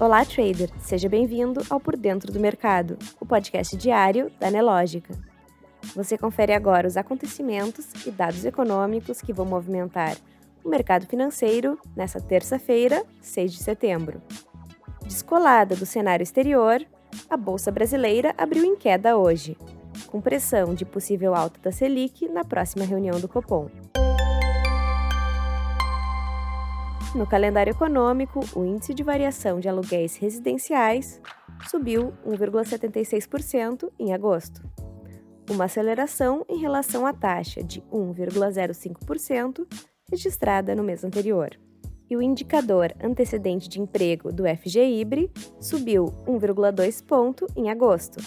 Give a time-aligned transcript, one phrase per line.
[0.00, 0.70] Olá, trader!
[0.78, 5.12] Seja bem-vindo ao Por Dentro do Mercado, o podcast diário da Nelógica.
[5.94, 10.16] Você confere agora os acontecimentos e dados econômicos que vão movimentar
[10.64, 14.22] o mercado financeiro nesta terça-feira, 6 de setembro.
[15.04, 16.82] Descolada do cenário exterior,
[17.28, 19.54] a Bolsa Brasileira abriu em queda hoje,
[20.06, 23.68] com pressão de possível alta da Selic na próxima reunião do Copom.
[27.12, 31.20] No calendário econômico, o índice de variação de aluguéis residenciais
[31.68, 34.62] subiu 1,76% em agosto,
[35.50, 39.66] uma aceleração em relação à taxa de 1,05%
[40.08, 41.50] registrada no mês anterior.
[42.08, 48.20] E o indicador antecedente de emprego do FGIBRE subiu 1,2 ponto em agosto,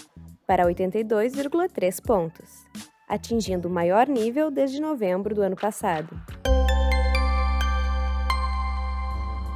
[0.46, 2.64] para 82,3 pontos,
[3.08, 6.14] atingindo o maior nível desde novembro do ano passado.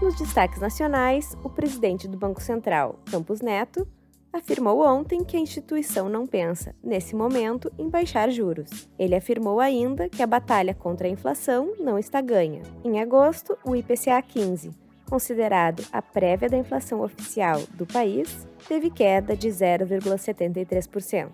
[0.08, 3.86] Nos destaques nacionais, o presidente do Banco Central, Campos Neto,
[4.32, 8.88] afirmou ontem que a instituição não pensa, nesse momento, em baixar juros.
[8.98, 12.62] Ele afirmou ainda que a batalha contra a inflação não está ganha.
[12.82, 14.70] Em agosto, o IPCA 15,
[15.10, 21.28] considerado a prévia da inflação oficial do país, teve queda de 0,73%.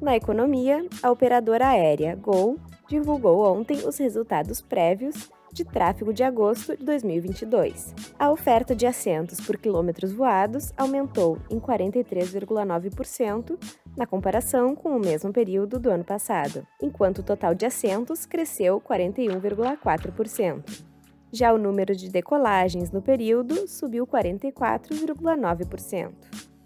[0.00, 2.56] Na economia, a operadora aérea Gol
[2.88, 7.94] divulgou ontem os resultados prévios de tráfego de agosto de 2022.
[8.18, 13.58] A oferta de assentos por quilômetros voados aumentou em 43,9%
[13.96, 18.78] na comparação com o mesmo período do ano passado, enquanto o total de assentos cresceu
[18.80, 20.84] 41,4%.
[21.32, 26.12] Já o número de decolagens no período subiu 44,9%.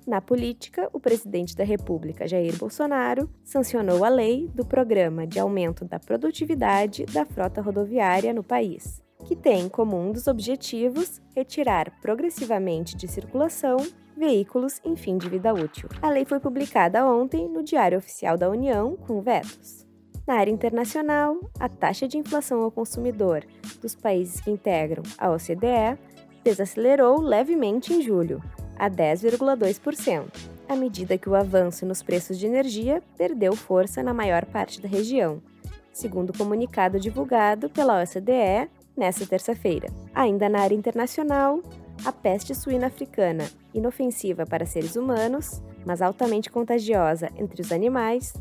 [0.06, 5.84] Na política, o presidente da República, Jair Bolsonaro, sancionou a lei do Programa de Aumento
[5.84, 12.97] da Produtividade da Frota Rodoviária no país, que tem como um dos objetivos retirar progressivamente
[12.97, 13.77] de circulação
[14.16, 15.88] veículos em fim de vida útil.
[16.03, 19.87] A lei foi publicada ontem no Diário Oficial da União, com vetos.
[20.27, 23.44] Na área internacional, a taxa de inflação ao consumidor
[23.81, 25.99] dos países que integram a OCDE
[26.44, 28.43] desacelerou levemente em julho,
[28.81, 30.25] a 10,2%,
[30.67, 34.89] à medida que o avanço nos preços de energia perdeu força na maior parte da
[34.89, 35.43] região,
[35.93, 39.89] segundo o comunicado divulgado pela OCDE nesta terça-feira.
[40.15, 41.61] Ainda na área internacional,
[42.07, 48.33] a peste suína africana, inofensiva para seres humanos, mas altamente contagiosa entre os animais,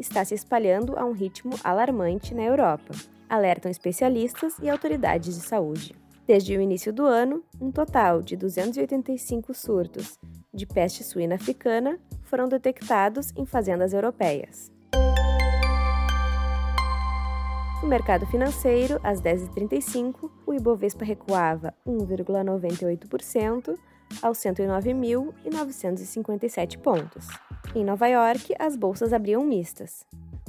[0.00, 2.92] está se espalhando a um ritmo alarmante na Europa,
[3.28, 5.94] alertam especialistas e autoridades de saúde.
[6.26, 10.18] Desde o início do ano, um total de 285 surtos
[10.52, 14.72] de peste suína africana foram detectados em fazendas europeias.
[17.80, 23.78] No mercado financeiro, às 10h35, o Ibovespa recuava 1,98%
[24.20, 27.28] aos 109.957 pontos.
[27.72, 30.04] Em Nova York, as bolsas abriam mistas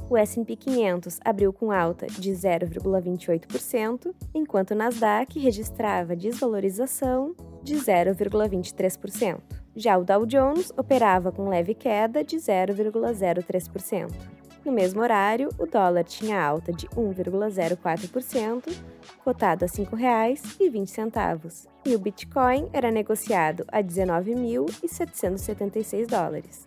[0.09, 9.39] o S&P 500 abriu com alta de 0,28%, enquanto o Nasdaq registrava desvalorização de 0,23%.
[9.75, 14.11] Já o Dow Jones operava com leve queda de 0,03%.
[14.65, 18.69] No mesmo horário, o dólar tinha alta de 1,04%,
[19.23, 26.66] cotado a R$ 5,20, e o Bitcoin era negociado a 19.776 dólares.